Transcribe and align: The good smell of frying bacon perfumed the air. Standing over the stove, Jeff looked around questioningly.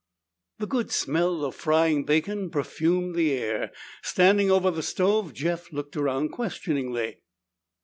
The 0.57 0.65
good 0.65 0.89
smell 0.89 1.45
of 1.45 1.53
frying 1.53 2.05
bacon 2.05 2.49
perfumed 2.49 3.13
the 3.13 3.33
air. 3.33 3.71
Standing 4.01 4.49
over 4.49 4.71
the 4.71 4.81
stove, 4.81 5.31
Jeff 5.31 5.71
looked 5.71 5.95
around 5.95 6.29
questioningly. 6.29 7.19